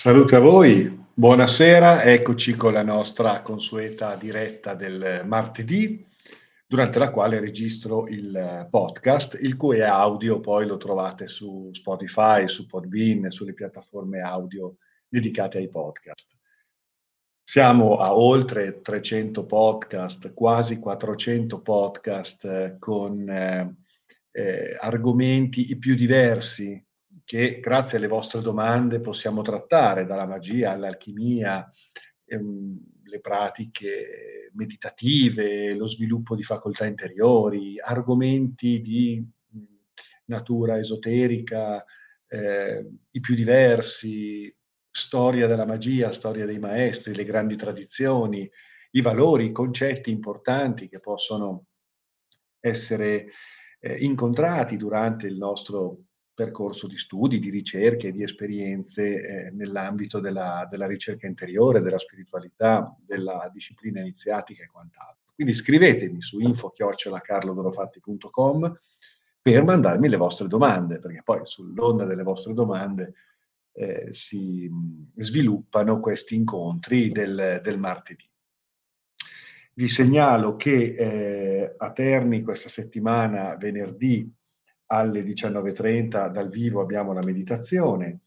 [0.00, 6.06] Salute a voi, buonasera, eccoci con la nostra consueta diretta del martedì,
[6.68, 12.68] durante la quale registro il podcast, il cui audio poi lo trovate su Spotify, su
[12.68, 14.76] Podbean, sulle piattaforme audio
[15.08, 16.36] dedicate ai podcast.
[17.42, 23.74] Siamo a oltre 300 podcast, quasi 400 podcast eh, con eh,
[24.30, 26.86] eh, argomenti i più diversi
[27.28, 31.70] che grazie alle vostre domande possiamo trattare, dalla magia all'alchimia,
[32.24, 39.22] ehm, le pratiche meditative, lo sviluppo di facoltà interiori, argomenti di
[40.24, 41.84] natura esoterica,
[42.28, 44.50] eh, i più diversi,
[44.90, 48.50] storia della magia, storia dei maestri, le grandi tradizioni,
[48.92, 51.66] i valori, i concetti importanti che possono
[52.58, 53.26] essere
[53.80, 56.04] eh, incontrati durante il nostro
[56.38, 62.96] percorso di studi, di ricerche, di esperienze eh, nell'ambito della, della, ricerca interiore, della spiritualità,
[63.04, 65.32] della disciplina iniziatica e quant'altro.
[65.34, 68.78] Quindi scrivetemi su info-carlodorofatti.com
[69.42, 73.14] per mandarmi le vostre domande, perché poi sull'onda delle vostre domande
[73.72, 78.30] eh, si mh, sviluppano questi incontri del, del martedì.
[79.74, 84.32] Vi segnalo che eh, a Terni questa settimana, venerdì,
[84.88, 88.20] alle 19.30 dal vivo abbiamo la meditazione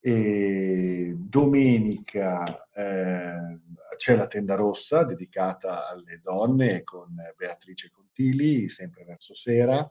[0.00, 3.58] e domenica eh,
[3.96, 9.90] c'è la tenda rossa dedicata alle donne con Beatrice Contili, sempre verso sera.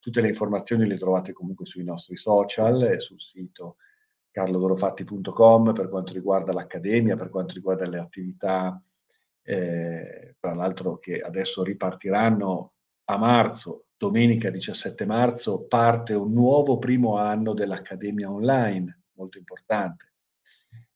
[0.00, 3.76] Tutte le informazioni le trovate comunque sui nostri social e sul sito
[4.30, 8.80] carlodorofatti.com per quanto riguarda l'accademia, per quanto riguarda le attività,
[9.42, 12.74] eh, tra l'altro che adesso ripartiranno
[13.06, 20.12] a marzo domenica 17 marzo parte un nuovo primo anno dell'Accademia Online, molto importante,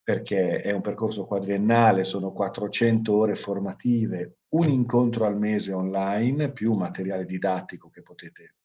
[0.01, 6.73] perché è un percorso quadriennale, sono 400 ore formative, un incontro al mese online, più
[6.73, 8.55] materiale didattico che potete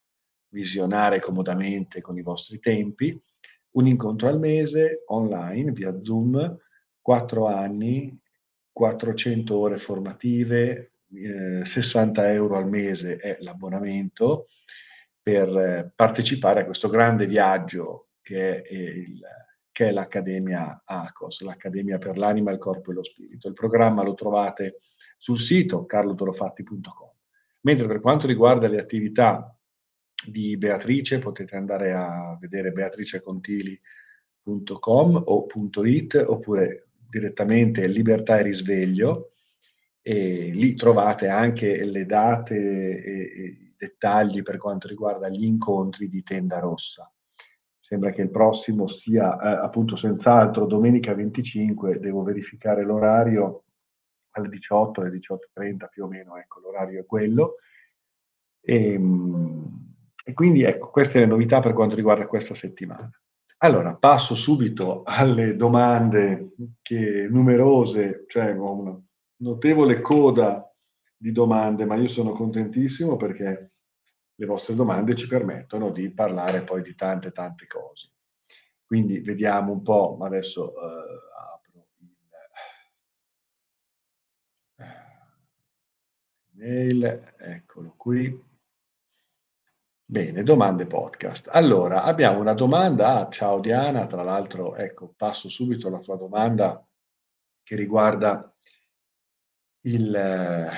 [0.51, 3.21] visionare comodamente con i vostri tempi,
[3.73, 6.57] un incontro al mese online via Zoom,
[7.01, 8.17] 4 anni,
[8.71, 14.49] 400 ore formative, 60 eh, euro al mese è l'abbonamento
[15.23, 19.21] per eh, partecipare a questo grande viaggio che è, il,
[19.73, 23.49] che è l'Accademia ACOS, l'Accademia per l'Anima, il Corpo e lo Spirito.
[23.49, 24.81] Il programma lo trovate
[25.17, 27.11] sul sito carlodorofatti.com.
[27.63, 29.57] Mentre per quanto riguarda le attività
[30.27, 35.47] di Beatrice, potete andare a vedere beatricecontili.com o
[35.85, 39.33] .it oppure direttamente Libertà e Risveglio
[40.09, 46.23] e lì trovate anche le date e, i dettagli per quanto riguarda gli incontri di
[46.23, 47.13] Tenda Rossa.
[47.79, 53.65] Sembra che il prossimo sia eh, appunto senz'altro domenica 25, devo verificare l'orario
[54.31, 57.57] alle 18, alle 18.30 più o meno, ecco l'orario è quello.
[58.63, 59.95] E, ehm,
[60.25, 63.11] e quindi ecco, queste le novità per quanto riguarda questa settimana.
[63.59, 68.99] Allora, passo subito alle domande che numerose, cioè una
[69.39, 70.73] notevole coda
[71.17, 73.73] di domande, ma io sono contentissimo perché
[74.35, 78.13] le vostre domande ci permettono di parlare poi di tante tante cose.
[78.85, 80.85] Quindi vediamo un po', adesso eh,
[81.53, 82.17] apro il
[86.53, 88.47] mail, eccolo qui.
[90.11, 91.51] Bene, domande podcast.
[91.53, 96.83] Allora, abbiamo una domanda, ah, ciao Diana, tra l'altro, ecco, passo subito alla tua domanda
[97.63, 98.57] che riguarda
[99.83, 100.69] il,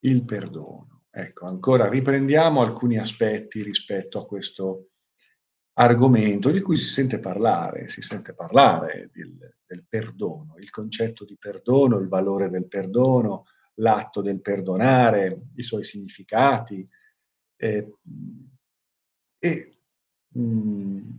[0.00, 1.02] il perdono.
[1.10, 4.90] Ecco, ancora riprendiamo alcuni aspetti rispetto a questo
[5.74, 11.36] argomento di cui si sente parlare, si sente parlare del, del, perdono, il concetto di
[11.38, 16.86] perdono, il valore del perdono, l'atto del perdonare, i suoi significati.
[17.56, 17.92] Eh,
[19.38, 19.78] e
[20.28, 21.10] mh, mm,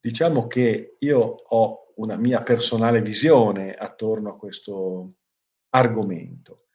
[0.00, 5.14] diciamo che io ho una mia personale visione attorno a questo
[5.70, 6.66] argomento.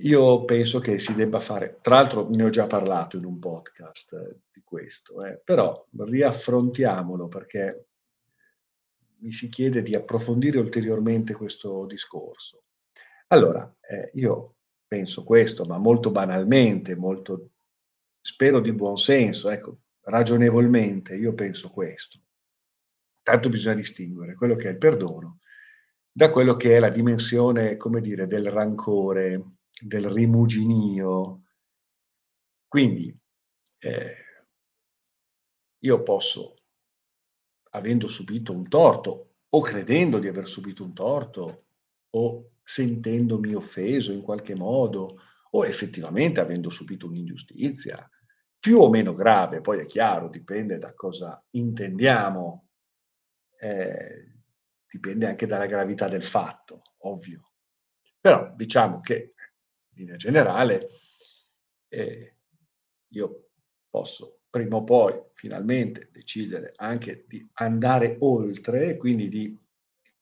[0.00, 4.12] Io penso che si debba fare, tra l'altro ne ho già parlato in un podcast
[4.12, 7.86] eh, di questo, eh, però riaffrontiamolo perché
[9.20, 12.62] mi si chiede di approfondire ulteriormente questo discorso.
[13.28, 14.54] Allora, eh, io
[14.86, 17.50] penso questo, ma molto banalmente, molto,
[18.20, 22.20] spero di buon senso, ecco, ragionevolmente, io penso questo.
[23.22, 25.40] Tanto bisogna distinguere quello che è il perdono
[26.10, 31.42] da quello che è la dimensione, come dire, del rancore, del rimuginio.
[32.66, 33.16] Quindi
[33.78, 34.14] eh,
[35.78, 36.54] io posso,
[37.70, 41.66] avendo subito un torto, o credendo di aver subito un torto,
[42.10, 45.20] o sentendomi offeso in qualche modo,
[45.50, 48.08] o effettivamente avendo subito un'ingiustizia,
[48.58, 52.68] più o meno grave, poi è chiaro, dipende da cosa intendiamo,
[53.60, 54.37] eh,
[54.90, 57.52] dipende anche dalla gravità del fatto, ovvio.
[58.20, 59.34] Però diciamo che,
[59.90, 60.88] in linea generale,
[61.88, 62.36] eh,
[63.08, 63.50] io
[63.88, 69.56] posso prima o poi finalmente decidere anche di andare oltre, quindi di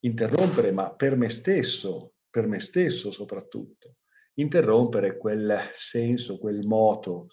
[0.00, 3.96] interrompere, ma per me stesso, per me stesso soprattutto,
[4.34, 7.28] interrompere quel senso, quel moto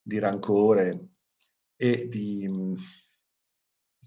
[0.00, 1.08] di rancore
[1.76, 2.50] e di,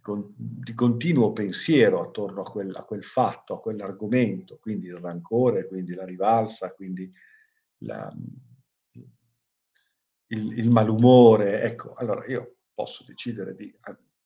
[0.04, 5.94] di continuo pensiero attorno a quel, a quel, fatto, a quell'argomento, quindi il rancore, quindi
[5.94, 7.12] la rivalsa, quindi
[7.84, 8.12] la,
[10.28, 11.62] il, il, malumore.
[11.62, 13.74] Ecco, allora io posso decidere di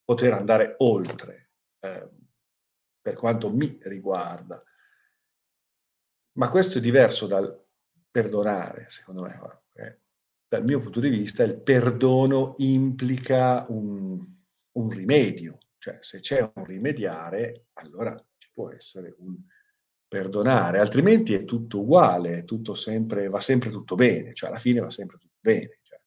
[0.04, 1.50] poter andare oltre
[1.80, 2.10] eh,
[3.02, 4.64] per quanto mi riguarda.
[6.38, 7.66] Ma questo è diverso dal
[8.10, 9.40] perdonare, secondo me.
[9.74, 10.00] Eh,
[10.48, 14.26] dal mio punto di vista il perdono implica un,
[14.72, 19.36] un rimedio, cioè se c'è un rimediare, allora ci può essere un
[20.08, 24.80] perdonare, altrimenti è tutto uguale, è tutto sempre, va sempre tutto bene, cioè alla fine
[24.80, 26.02] va sempre tutto bene, cioè,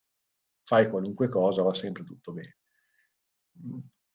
[0.64, 2.56] fai qualunque cosa, va sempre tutto bene.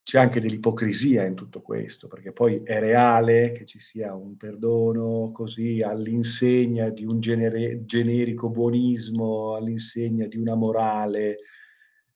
[0.03, 5.31] C'è anche dell'ipocrisia in tutto questo, perché poi è reale che ci sia un perdono
[5.31, 11.37] così all'insegna di un genere, generico buonismo, all'insegna di una morale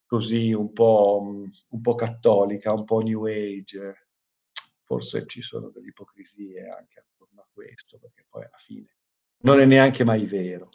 [0.08, 4.08] così un po', un po' cattolica, un po' new age.
[4.82, 8.96] Forse ci sono delle ipocrisie anche attorno a questo, perché poi alla fine
[9.40, 10.70] non è neanche mai vero.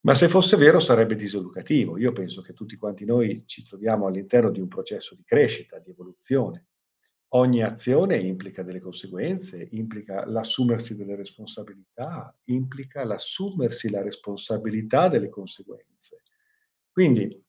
[0.00, 1.98] Ma se fosse vero sarebbe diseducativo.
[1.98, 5.90] Io penso che tutti quanti noi ci troviamo all'interno di un processo di crescita, di
[5.90, 6.66] evoluzione.
[7.30, 16.22] Ogni azione implica delle conseguenze, implica l'assumersi delle responsabilità, implica l'assumersi la responsabilità delle conseguenze.
[16.88, 17.44] Quindi,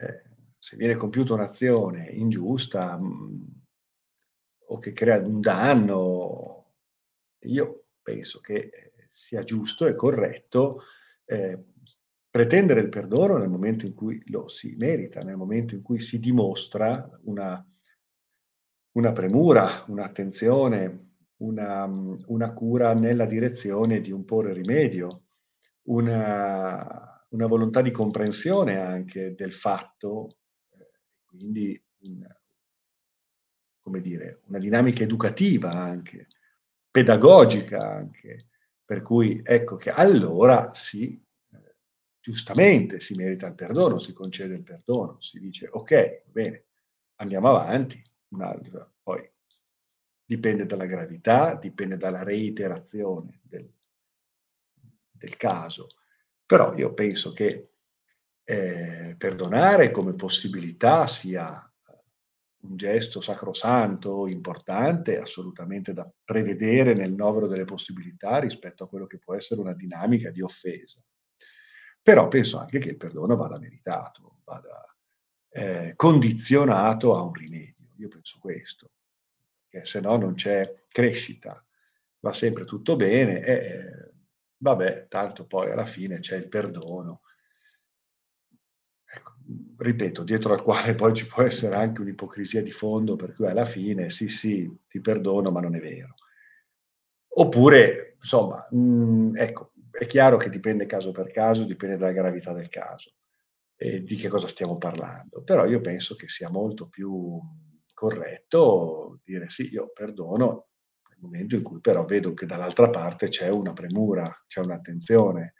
[0.00, 0.22] eh,
[0.58, 3.42] se viene compiuta un'azione ingiusta mh, mm,
[4.68, 6.74] o che crea un danno,
[7.40, 10.82] io penso che eh, sia giusto e corretto
[11.24, 11.64] eh,
[12.30, 16.20] pretendere il perdono nel momento in cui lo si merita, nel momento in cui si
[16.20, 17.64] dimostra una,
[18.92, 21.08] una premura, un'attenzione,
[21.38, 25.24] una, una, cura nella direzione di un porre rimedio,
[25.84, 30.38] una, una volontà di comprensione anche del fatto,
[30.70, 30.90] eh,
[31.24, 32.40] quindi una,
[33.80, 36.28] come dire, una dinamica educativa anche,
[36.90, 38.48] pedagogica anche,
[38.84, 41.22] per cui ecco che allora si,
[41.52, 41.76] eh,
[42.20, 46.66] giustamente si merita il perdono, si concede il perdono, si dice ok, bene,
[47.16, 49.28] andiamo avanti, un'altra, poi
[50.24, 53.72] dipende dalla gravità, dipende dalla reiterazione del,
[55.10, 55.86] del caso,
[56.50, 57.74] però io penso che
[58.42, 61.64] eh, perdonare come possibilità sia
[62.62, 69.20] un gesto sacrosanto, importante, assolutamente da prevedere nel novero delle possibilità rispetto a quello che
[69.20, 71.00] può essere una dinamica di offesa.
[72.02, 74.92] Però penso anche che il perdono vada meritato, vada
[75.50, 77.92] eh, condizionato a un rimedio.
[77.98, 78.90] Io penso questo,
[79.68, 81.64] perché se no non c'è crescita,
[82.18, 84.10] va sempre tutto bene eh,
[84.60, 87.22] vabbè, tanto poi alla fine c'è il perdono
[89.78, 93.64] ripeto, dietro al quale poi ci può essere anche un'ipocrisia di fondo, per cui alla
[93.64, 96.14] fine sì, sì, ti perdono, ma non è vero.
[97.32, 102.52] Oppure, insomma, mh, mm, ecco, è chiaro che dipende caso per caso, dipende dalla gravità
[102.52, 103.12] del caso
[103.76, 107.40] e di che cosa stiamo parlando, però io penso che sia molto più
[107.94, 110.69] corretto dire sì, io perdono
[111.20, 115.54] momento in cui però vedo che dall'altra parte c'è una premura, c'è un'attenzione,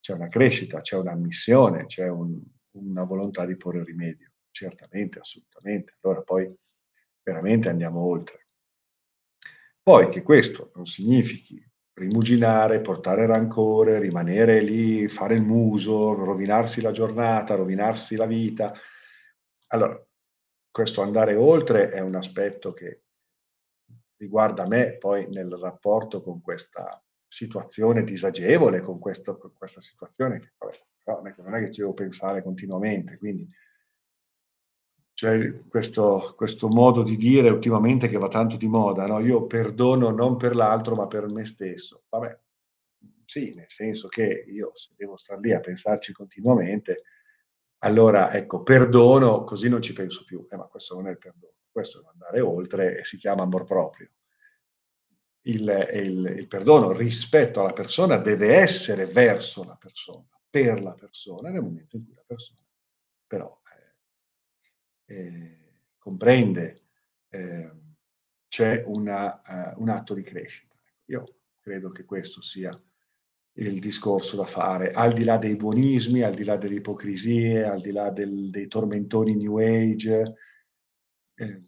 [0.00, 2.40] c'è una crescita, c'è un'ammissione, c'è un,
[2.72, 5.96] una volontà di porre rimedio, certamente, assolutamente.
[6.02, 6.54] Allora poi
[7.22, 8.46] veramente andiamo oltre.
[9.82, 11.62] Poi che questo non significhi
[11.94, 18.72] rimuginare, portare rancore, rimanere lì, fare il muso, rovinarsi la giornata, rovinarsi la vita.
[19.68, 20.02] Allora,
[20.70, 23.03] questo andare oltre è un aspetto che
[24.24, 30.52] riguarda me poi nel rapporto con questa situazione disagevole, con, questo, con questa situazione che
[31.04, 33.46] però non è che ci devo pensare continuamente, quindi
[35.12, 39.20] c'è questo, questo, modo di dire ultimamente che va tanto di moda, no?
[39.20, 42.04] io perdono non per l'altro ma per me stesso.
[42.08, 42.36] Vabbè,
[43.24, 47.02] sì, nel senso che io se devo stare lì a pensarci continuamente,
[47.84, 51.52] allora ecco, perdono così non ci penso più, eh, ma questo non è il perdono,
[51.74, 54.08] questo è andare oltre e si chiama amor proprio.
[55.46, 61.50] il, il, il, perdono rispetto alla persona deve essere verso la persona, per la persona,
[61.50, 62.64] nel momento in cui la persona
[63.34, 63.60] però
[65.06, 65.58] eh, eh,
[65.98, 66.82] comprende,
[67.30, 67.70] eh,
[68.46, 70.76] c'è una, uh, un atto di crescita.
[71.06, 72.70] Io credo che questo sia
[73.56, 77.80] il discorso da fare, al di là dei buonismi, al di là delle ipocrisie, al
[77.80, 80.34] di là del, dei tormentoni New Age,
[81.34, 81.62] eh,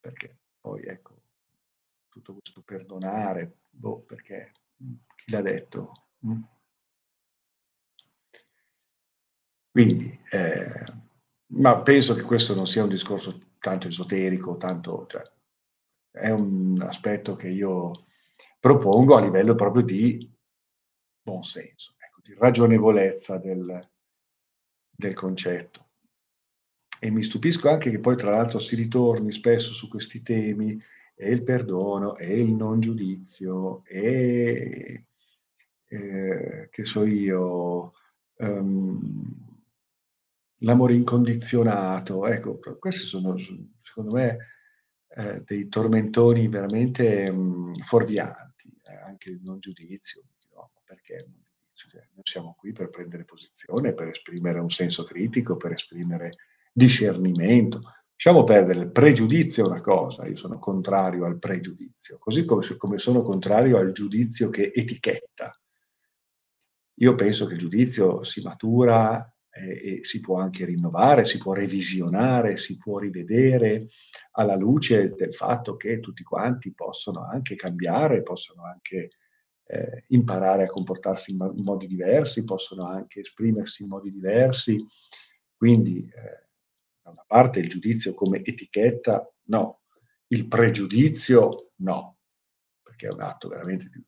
[0.00, 1.22] perché poi ecco,
[2.08, 4.52] tutto questo perdonare, boh, perché
[5.16, 5.92] chi l'ha detto?
[6.26, 6.42] Mm?
[9.70, 10.84] Quindi, eh,
[11.54, 15.22] ma penso che questo non sia un discorso tanto esoterico, tanto, cioè,
[16.10, 18.06] è un aspetto che io
[18.60, 20.30] propongo a livello proprio di
[21.22, 23.90] buon senso, ecco, di ragionevolezza del,
[24.90, 25.91] del concetto.
[27.04, 30.80] E mi stupisco anche che poi tra l'altro si ritorni spesso su questi temi,
[31.16, 35.06] e il perdono, e il non giudizio, e
[35.88, 37.94] eh, che so io,
[38.36, 39.58] um,
[40.58, 42.24] l'amore incondizionato.
[42.28, 43.36] Ecco, questi sono
[43.82, 44.36] secondo me
[45.08, 50.22] eh, dei tormentoni veramente um, fuorvianti, eh, anche il non giudizio.
[50.54, 51.42] No, perché non
[51.74, 51.88] giudizio?
[51.90, 56.36] Cioè, noi siamo qui per prendere posizione, per esprimere un senso critico, per esprimere
[56.72, 57.82] discernimento.
[58.12, 62.98] Lasciamo perdere il pregiudizio è una cosa, io sono contrario al pregiudizio, così come, come
[62.98, 65.52] sono contrario al giudizio che etichetta.
[66.96, 71.52] Io penso che il giudizio si matura eh, e si può anche rinnovare, si può
[71.52, 73.88] revisionare, si può rivedere
[74.32, 79.10] alla luce del fatto che tutti quanti possono anche cambiare, possono anche
[79.66, 84.84] eh, imparare a comportarsi in, modi diversi, possono anche esprimersi in modi diversi.
[85.54, 86.41] Quindi eh,
[87.12, 89.82] una parte il giudizio come etichetta, no,
[90.28, 92.18] il pregiudizio, no,
[92.82, 94.04] perché è un atto veramente di,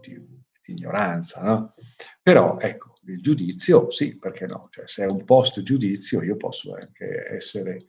[0.00, 0.26] di,
[0.64, 1.74] di ignoranza, no?
[2.22, 4.68] Però ecco, il giudizio, sì, perché no?
[4.70, 7.86] Cioè, se è un post giudizio io posso anche essere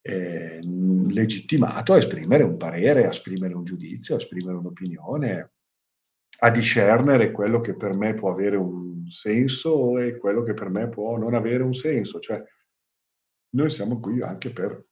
[0.00, 5.52] eh, legittimato a esprimere un parere, a esprimere un giudizio, a esprimere un'opinione,
[6.38, 10.88] a discernere quello che per me può avere un senso e quello che per me
[10.88, 12.20] può non avere un senso.
[12.20, 12.42] Cioè,
[13.56, 14.86] noi siamo qui anche per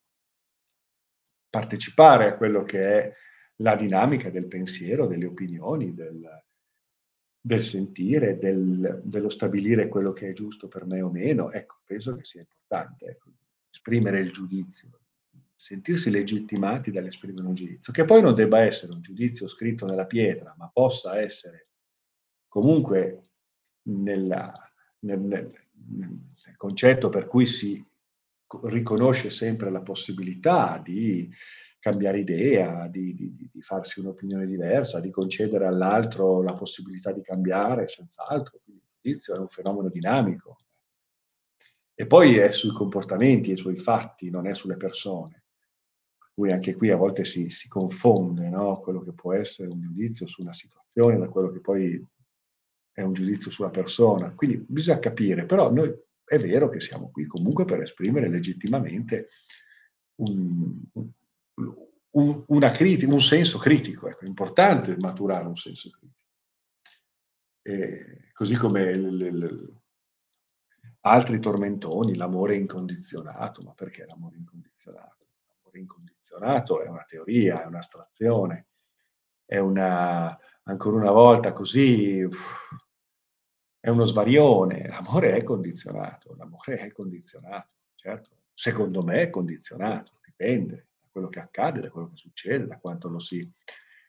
[1.51, 3.15] partecipare a quello che è
[3.59, 6.27] la dinamica del pensiero, delle opinioni, del,
[7.41, 11.53] del sentire, del, dello stabilire quello che è giusto per me o meno.
[11.53, 13.31] Ecco, penso che sia importante ecco,
[13.71, 14.89] esprimere il giudizio,
[15.55, 20.55] sentirsi legittimati dall'esprimere un giudizio, che poi non debba essere un giudizio scritto nella pietra,
[20.57, 21.69] ma possa essere
[22.49, 23.31] comunque
[23.83, 24.53] nella,
[25.01, 25.53] nel, nel,
[25.91, 27.93] nel concetto per cui si
[28.65, 31.31] riconosce sempre la possibilità di
[31.79, 37.89] cambiare idea, di, di, di, farsi un'opinione diversa, di concedere all'altro la possibilità di cambiare
[37.89, 38.61] senz'altro.
[38.65, 40.61] Quindi il giudizio è un fenomeno dinamico.
[41.95, 45.45] E poi è sui comportamenti e sui fatti, non è sulle persone.
[46.17, 48.81] Per cui anche qui a volte si, si confonde no?
[48.81, 52.03] quello che può essere un giudizio su una situazione da quello che poi
[52.93, 54.33] è un giudizio sulla persona.
[54.35, 55.93] Quindi bisogna capire, però noi
[56.25, 59.29] è vero che siamo qui comunque per esprimere legittimamente
[60.17, 60.81] un,
[62.11, 64.09] un, una critica, un senso critico.
[64.09, 66.23] Ecco, è importante maturare un senso critico.
[67.63, 69.81] E così come l, l, l,
[71.01, 73.63] altri tormentoni, l'amore incondizionato.
[73.63, 75.27] Ma perché l'amore incondizionato?
[75.49, 78.67] L'amore incondizionato è una teoria, è un'astrazione,
[79.45, 82.83] è una, ancora una volta così, uff,
[83.85, 90.87] è uno svarione, l'amore è condizionato, l'amore è condizionato, certo, secondo me è condizionato, dipende
[91.03, 93.47] da quello che accade, da quello che succede, da quanto lo si,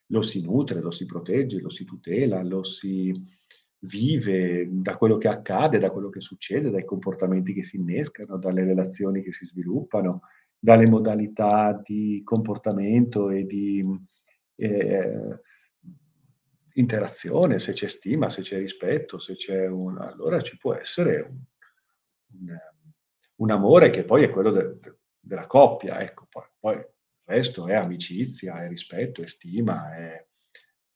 [0.05, 3.22] lo si nutre, lo si protegge, lo si tutela, lo si
[3.79, 8.63] vive, da quello che accade, da quello che succede, dai comportamenti che si innescano, dalle
[8.63, 10.22] relazioni che si sviluppano,
[10.58, 13.86] dalle modalità di comportamento e di...
[14.55, 15.41] Eh,
[16.77, 19.98] interazione, se c'è stima, se c'è rispetto, se c'è un...
[19.98, 21.39] allora ci può essere un,
[22.34, 22.58] un,
[23.36, 26.88] un amore che poi è quello de, de, della coppia, ecco, poi, poi, il
[27.24, 30.27] resto è amicizia, è rispetto, è stima, è,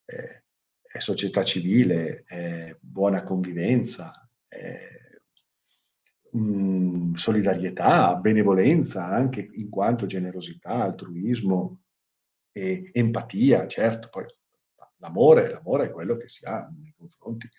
[0.06, 0.44] è,
[0.82, 5.00] è società civile, è buona convivenza, è
[6.32, 11.82] mh, solidarietà, benevolenza, anche in quanto generosità, altruismo
[12.52, 14.26] e empatia, certo, poi
[15.00, 17.50] L'amore, l'amore è quello che si ha nei confronti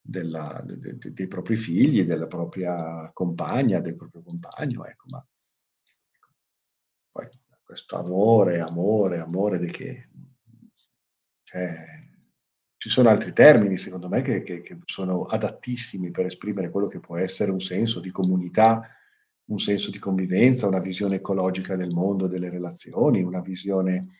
[0.00, 5.24] della, de, de, dei propri figli, della propria compagna, del proprio compagno, ecco, ma
[6.12, 6.28] ecco.
[7.10, 7.28] poi
[7.62, 10.08] questo amore, amore, amore di che...
[11.42, 12.08] Cioè,
[12.80, 16.98] ci sono altri termini, secondo me, che, che, che, sono adattissimi per esprimere quello che
[16.98, 18.88] può essere un senso di comunità,
[19.50, 24.14] un senso di convivenza, una visione ecologica del mondo, delle relazioni, una visione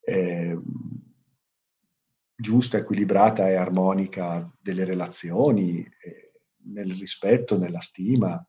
[0.00, 0.58] eh,
[2.36, 6.26] giusta, equilibrata e armonica delle relazioni, eh,
[6.66, 8.44] nel rispetto, nella stima,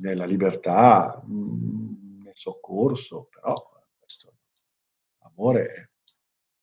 [0.00, 3.54] nella libertà, mm, nel soccorso, però
[3.98, 4.34] questo
[5.20, 5.88] amore è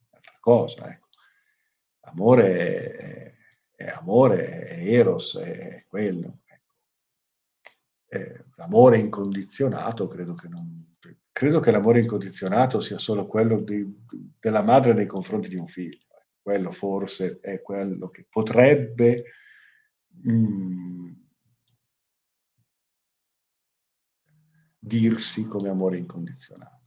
[0.09, 0.89] un'altra cosa.
[0.89, 1.07] Ecco.
[2.07, 3.33] Amore è,
[3.75, 6.39] è, amore, è eros, è quello.
[6.45, 6.73] Ecco.
[8.07, 10.83] Eh, l'amore incondizionato credo che non...
[11.31, 13.85] Credo che l'amore incondizionato sia solo quello di,
[14.39, 16.04] della madre nei confronti di un figlio.
[16.45, 19.23] Quello forse è quello che potrebbe
[20.07, 21.11] mh, mm,
[24.77, 26.83] dirsi come amore incondizionato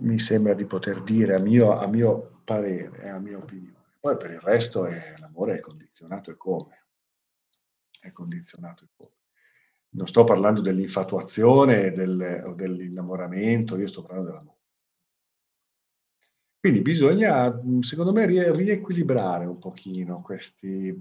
[0.00, 3.92] mi sembra di poter dire a mio, a mio parere, a mia opinione.
[4.00, 6.86] Poi per il resto è, l'amore è condizionato e come.
[8.00, 9.12] È condizionato e come.
[9.90, 14.62] Non sto parlando dell'infatuazione del, o dell'innamoramento, io sto parlando dell'amore.
[16.64, 20.98] Quindi bisogna, secondo me, riequilibrare un pochino questi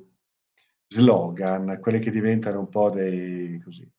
[0.87, 3.89] slogan, quelli che diventano un po' dei, così,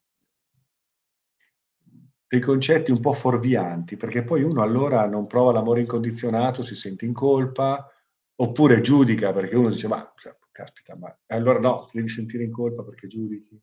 [2.28, 7.06] dei concetti un po' fuorvianti, perché poi uno allora non prova l'amore incondizionato, si sente
[7.06, 7.90] in colpa,
[8.34, 12.52] oppure giudica perché uno dice ma cioè, caspita, ma allora no, ti devi sentire in
[12.52, 13.58] colpa perché giudichi.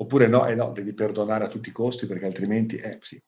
[0.00, 3.22] Oppure no, eh no, devi perdonare a tutti i costi perché altrimenti, eh sì,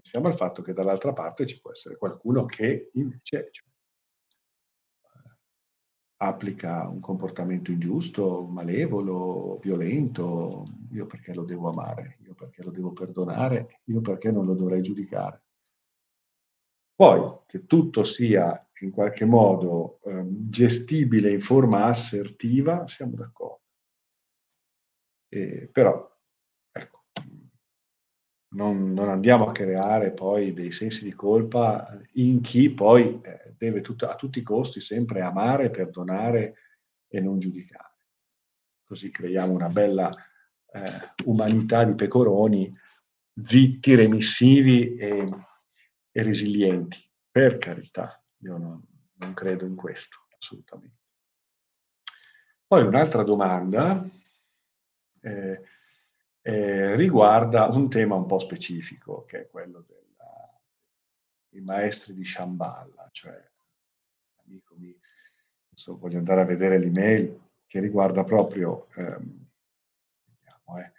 [0.00, 3.68] pensiamo al fatto che dall'altra parte ci può essere qualcuno che invece cioè,
[6.22, 12.92] applica un comportamento ingiusto, malevolo, violento, io perché lo devo amare, io perché lo devo
[12.92, 15.44] perdonare, io perché non lo dovrei giudicare.
[16.94, 23.62] Poi che tutto sia in qualche modo eh, gestibile in forma assertiva, siamo d'accordo.
[25.28, 26.06] Eh, però,
[28.52, 33.80] non, non, andiamo a creare poi dei sensi di colpa in chi poi eh, deve
[33.80, 36.54] tut- a tutti i costi sempre amare, perdonare
[37.08, 37.88] e non giudicare.
[38.84, 40.10] Così creiamo una bella
[40.72, 42.76] eh, umanità di pecoroni
[43.40, 45.28] zitti, remissivi e,
[46.10, 46.98] e, resilienti.
[47.30, 48.82] Per carità, io non,
[49.14, 50.98] non credo in questo, assolutamente.
[52.66, 54.08] Poi un'altra domanda.
[55.20, 55.62] Eh,
[56.42, 59.84] eh, riguarda un tema un po' specifico, che è quello
[61.50, 63.36] dei maestri di Shambhala, cioè,
[64.46, 64.96] amico mi,
[65.74, 69.46] so, voglio andare a vedere l'email che riguarda proprio, ehm,
[70.24, 70.92] vediamo, eh,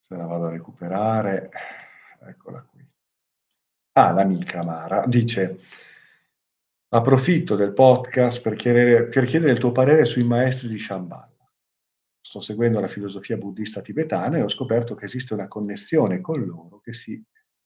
[0.00, 1.50] se la vado a recuperare,
[2.20, 2.86] eccola qui.
[3.92, 5.58] Ah, l'amica Mara dice,
[6.88, 11.29] approfitto del podcast per chiedere, per chiedere il tuo parere sui maestri di Shambhala
[12.30, 16.78] sto seguendo la filosofia buddista tibetana e ho scoperto che esiste una connessione con loro
[16.78, 17.20] che si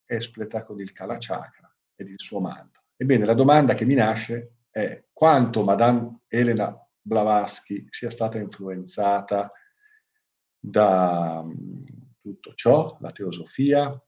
[0.07, 2.83] espleta con il Kala Chakra ed il suo mantra.
[2.97, 9.53] Ebbene, la domanda che mi nasce è quanto Madame Elena Blavatsky sia stata influenzata
[10.59, 11.83] da mm,
[12.23, 14.03] tutto ciò, la teosofia.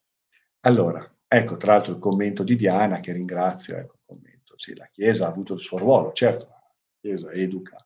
[0.60, 4.88] Allora, ecco, tra l'altro il commento di Diana che ringrazio, ecco il commento, sì, la
[4.90, 7.85] Chiesa ha avuto il suo ruolo, certo, la Chiesa educa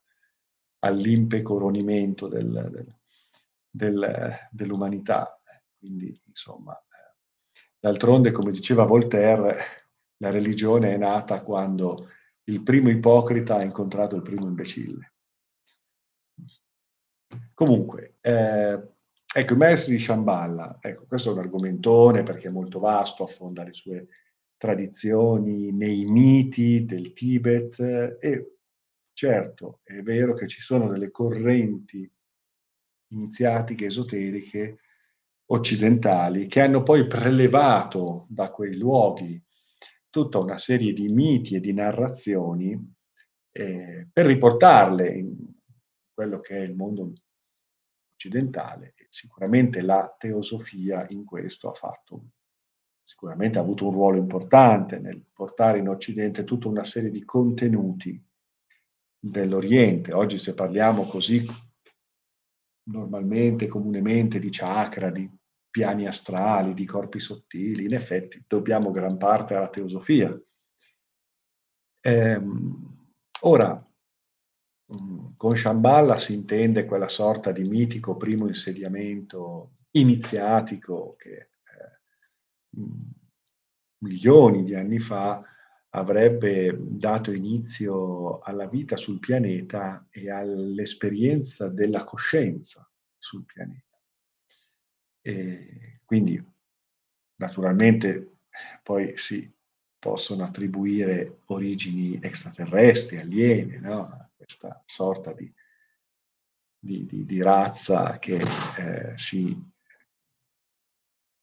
[0.81, 2.95] all'impecoronimento del, del,
[3.71, 5.40] del, dell'umanità.
[5.79, 6.79] Quindi, insomma,
[7.79, 9.57] d'altronde, come diceva Voltaire,
[10.19, 12.09] la religione è nata quando
[12.45, 15.14] il primo ipocrita ha incontrato il primo imbecille.
[17.55, 18.79] Comunque, eh,
[19.33, 23.62] ecco, i maestri di Shambhala, ecco, questo è un argomentone perché è molto vasto, affonda
[23.62, 24.09] le sue
[24.57, 27.79] tradizioni nei miti del Tibet
[28.21, 28.57] e
[29.20, 32.11] Certo, è vero che ci sono delle correnti
[33.09, 34.78] iniziatiche esoteriche
[35.50, 39.38] occidentali che hanno poi prelevato da quei luoghi
[40.09, 42.94] tutta una serie di miti e di narrazioni
[43.50, 45.37] eh, per riportarle in
[46.14, 47.12] quello che è il mondo
[48.14, 48.94] occidentale.
[49.11, 52.30] Sicuramente la teosofia in questo ha fatto,
[53.04, 58.28] sicuramente ha avuto un ruolo importante nel portare in Occidente tutta una serie di contenuti
[59.20, 60.14] dell'Oriente.
[60.14, 61.46] Oggi se parliamo così
[62.85, 65.30] normalmente, comunemente di chakra, di
[65.70, 70.37] piani astrali, di corpi sottili, in effetti dobbiamo gran parte alla teosofia.
[72.00, 73.09] Ehm,
[73.42, 73.87] ora,
[75.37, 82.00] con Shambhala si intende quella sorta di mitico primo insediamento iniziatico che eh,
[83.98, 85.44] milioni di anni fa
[85.90, 93.98] avrebbe dato inizio alla vita sul pianeta e all'esperienza della coscienza sul pianeta.
[95.22, 96.42] E quindi
[97.37, 98.38] naturalmente
[98.83, 99.53] poi si
[99.98, 104.31] possono attribuire origini extraterrestri, aliene, no?
[104.37, 105.53] questa sorta di,
[106.79, 108.40] di, di, di razza che
[108.79, 109.68] eh, si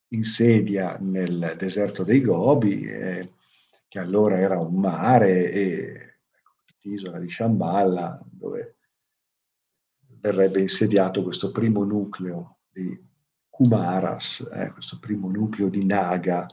[0.10, 3.33] insedia nel deserto dei Gobi, eh,
[3.88, 6.19] che allora era un mare, e
[6.63, 8.78] quest'isola di Shambhala, dove
[10.19, 13.06] verrebbe insediato questo primo nucleo di
[13.50, 16.47] Kumaras, eh, questo primo nucleo di Naga,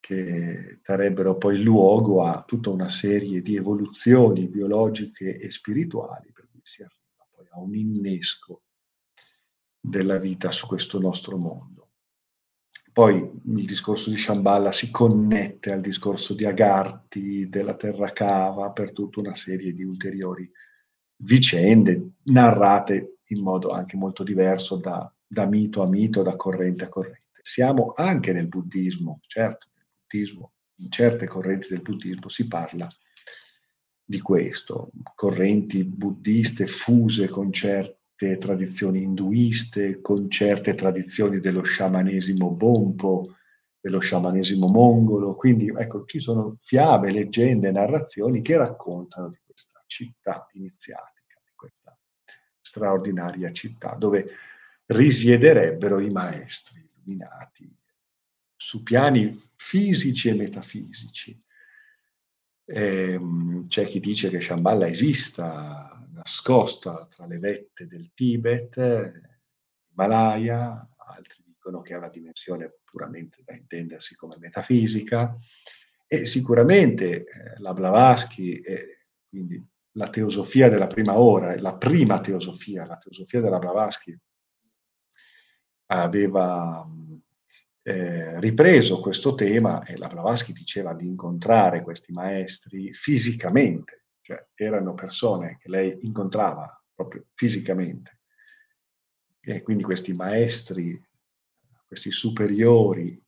[0.00, 6.60] che darebbero poi luogo a tutta una serie di evoluzioni biologiche e spirituali, per cui
[6.62, 8.62] si arriva poi a un innesco
[9.80, 11.83] della vita su questo nostro mondo.
[12.94, 18.92] Poi il discorso di Shambhala si connette al discorso di Agarti, della terra cava, per
[18.92, 20.48] tutta una serie di ulteriori
[21.16, 26.88] vicende narrate in modo anche molto diverso da, da mito a mito, da corrente a
[26.88, 27.40] corrente.
[27.42, 32.86] Siamo anche nel buddismo, certo, nel buddismo, in certe correnti del buddismo si parla
[34.04, 38.02] di questo, correnti buddiste fuse con certe
[38.38, 43.36] tradizioni induiste, con certe tradizioni dello sciamanesimo bompo,
[43.80, 45.34] dello sciamanesimo mongolo.
[45.34, 51.96] Quindi ecco, ci sono fiabe, leggende, narrazioni che raccontano di questa città iniziatica, di questa
[52.60, 54.26] straordinaria città, dove
[54.86, 57.70] risiederebbero i maestri illuminati
[58.56, 61.42] su piani fisici e metafisici.
[62.66, 68.76] Ehm, c'è chi dice che Shambhala esista, nascosta tra le vette del Tibet,
[69.90, 75.36] Himalaya, altri dicono che ha una dimensione puramente da intendersi come metafisica,
[76.06, 77.24] e sicuramente eh,
[77.58, 79.62] la Blavatsky, e quindi
[79.96, 84.16] la teosofia della prima ora, la prima teosofia, la teosofia della Blavatsky,
[85.86, 86.86] aveva
[87.86, 94.94] eh, ripreso questo tema e la Blavatsky diceva di incontrare questi maestri fisicamente, cioè erano
[94.94, 98.20] persone che lei incontrava proprio fisicamente.
[99.38, 100.98] E quindi questi maestri,
[101.86, 103.22] questi superiori,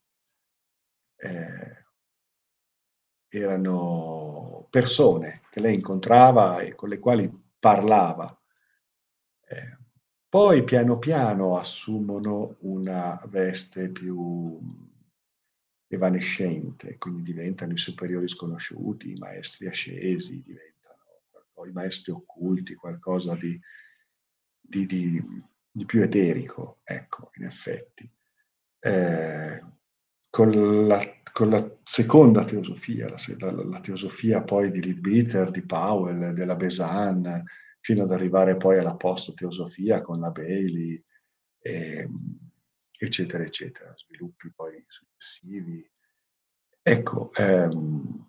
[1.17, 1.85] eh,
[3.29, 8.35] erano persone che lei incontrava e con le quali parlava.
[9.49, 9.76] Eh,
[10.37, 14.61] poi piano piano assumono una veste più
[15.87, 23.59] evanescente, quindi diventano i superiori sconosciuti, i maestri ascesi, diventano i maestri occulti, qualcosa di,
[24.61, 25.25] di, di,
[25.71, 28.07] di più eterico, ecco, in effetti.
[28.79, 29.65] Eh,
[30.29, 36.33] con, la, con, la, seconda teosofia, la, la, la teosofia poi di Leadbeater, di Powell,
[36.35, 37.43] della Besan,
[37.87, 41.01] fino ad arrivare poi alla post-teosofia con la Bailey,
[41.63, 42.09] eh,
[42.99, 45.89] eccetera, eccetera, sviluppi poi successivi.
[46.83, 48.27] Ecco, ehm,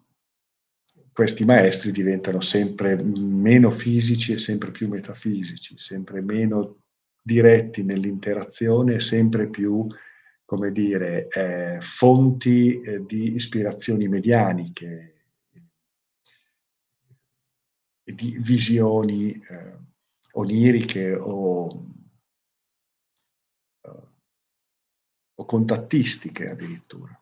[1.12, 6.84] questi maestri diventano sempre meno fisici e sempre più metafisici, sempre meno
[7.20, 9.88] diretti nell'interazione e sempre più,
[10.46, 15.17] come dire, eh, fonti eh, di ispirazioni medianiche e
[18.14, 19.78] di visioni eh,
[20.34, 21.86] oniriche o,
[23.82, 24.08] eh,
[25.36, 27.20] o contattistiche addirittura.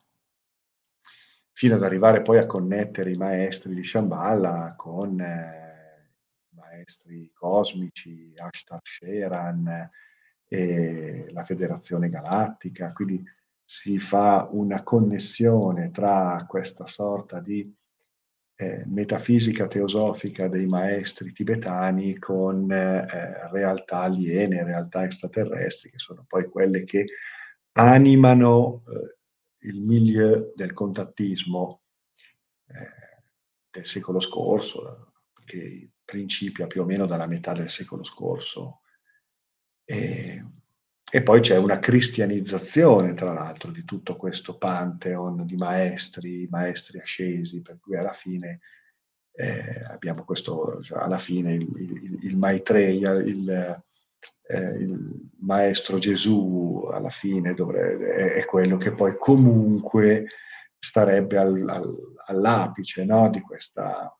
[1.52, 6.12] Fino ad arrivare poi a connettere i maestri di Shambhala con eh,
[6.50, 9.90] maestri cosmici, Ashtar Sheran
[10.48, 13.24] e la Federazione Galattica, quindi
[13.64, 17.74] si fa una connessione tra questa sorta di
[18.58, 26.46] eh, metafisica teosofica dei maestri tibetani con eh, realtà aliene, realtà extraterrestri, che sono poi
[26.46, 27.06] quelle che
[27.74, 31.82] animano eh, il milieu del contattismo
[32.68, 33.24] eh,
[33.70, 35.14] del secolo scorso,
[35.44, 38.82] che principia più o meno dalla metà del secolo scorso.
[39.84, 40.44] E,
[41.16, 47.62] e poi c'è una cristianizzazione, tra l'altro, di tutto questo pantheon di maestri, maestri ascesi,
[47.62, 48.60] per cui alla fine
[49.32, 53.50] eh, abbiamo questo, cioè alla fine il, il, il Maitreya, il,
[54.48, 60.26] eh, il maestro Gesù alla fine dovrebbe, è, è, quello che poi comunque
[60.78, 63.30] starebbe al, al, all'apice no?
[63.30, 64.14] di, questa,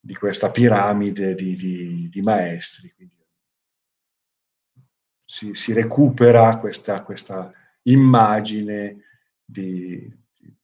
[0.00, 2.94] di, questa, piramide di, di, di maestri.
[2.96, 3.17] Quindi
[5.30, 9.04] si, si recupera questa, questa immagine
[9.44, 10.10] di,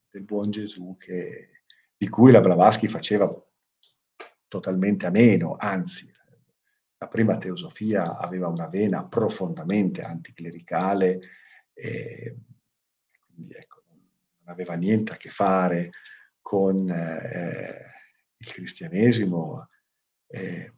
[0.09, 1.61] del buon Gesù che,
[1.95, 3.31] di cui la Blavatsky faceva
[4.47, 6.11] totalmente a meno, anzi
[6.97, 11.19] la prima teosofia aveva una vena profondamente anticlericale
[11.71, 12.35] e
[13.27, 15.91] quindi ecco, non aveva niente a che fare
[16.41, 17.91] con eh,
[18.37, 19.69] il cristianesimo,
[20.27, 20.73] eh,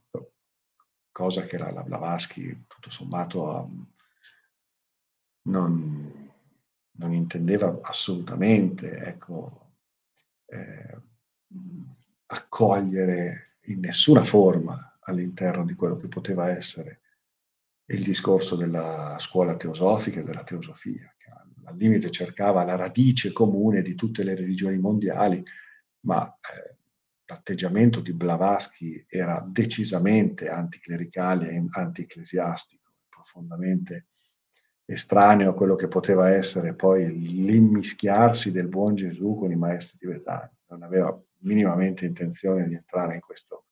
[1.10, 3.70] cosa che la, la Blavatsky tutto sommato
[5.44, 6.32] non,
[6.92, 9.74] non intendeva assolutamente ecco,
[10.46, 11.02] eh,
[12.28, 17.02] accogliere in nessuna forma all'interno di quello che poteva essere
[17.90, 21.30] il discorso della scuola teosofica e della teosofia, che
[21.63, 25.44] al limite cercava la radice comune di tutte le religioni mondiali,
[26.02, 26.77] ma eh,
[27.28, 34.08] l'atteggiamento di Blavatsky era decisamente anticlericale e anti-ecclesiastico, profondamente
[34.86, 40.50] estraneo a quello che poteva essere poi l'immischiarsi del buon Gesù con i maestri tibetani.
[40.70, 43.66] Non aveva minimamente intenzione di entrare in questo,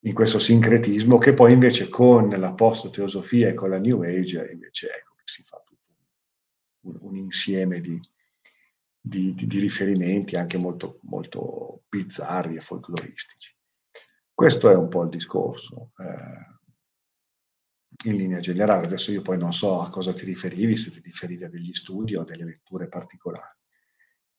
[0.00, 4.86] in questo sincretismo che poi invece con la post-teosofia e con la New Age invece
[4.86, 5.92] ecco che si fa tutto
[6.86, 8.00] un, un insieme di,
[9.04, 13.54] di, di, di, riferimenti anche molto, molto bizzarri e folcloristici.
[14.32, 15.90] Questo è un po' il discorso.
[15.98, 16.52] Eh,
[18.04, 18.86] in linea generale.
[18.86, 22.14] Adesso io poi non so a cosa ti riferivi, se ti riferivi a degli studi
[22.14, 23.58] o a delle letture particolari.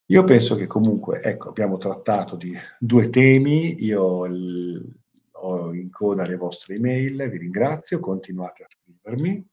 [0.08, 4.96] Io penso che comunque, ecco, abbiamo trattato di due temi, io l-
[5.32, 9.46] ho in coda le vostre email, vi ringrazio, continuate a scrivermi,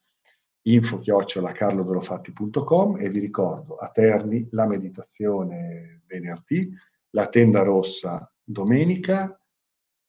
[0.75, 6.71] info-carlodorofatti.com e vi ricordo a Terni la meditazione venerdì,
[7.11, 9.35] la tenda rossa domenica,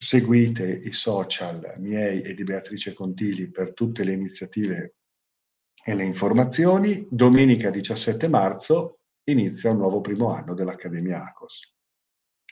[0.04, 4.95] Seguite i social miei e di Beatrice Contili per tutte le iniziative
[5.86, 7.06] e le informazioni.
[7.08, 11.76] Domenica 17 marzo inizia un nuovo primo anno dell'Accademia ACOS.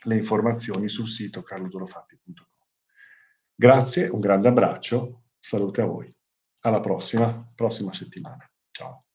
[0.04, 2.46] Le informazioni sul sito carlodorofatti.com.
[3.56, 6.19] Grazie, un grande abbraccio, salute a voi.
[6.62, 8.50] Alla prossima, prossima settimana.
[8.72, 9.09] Ciao.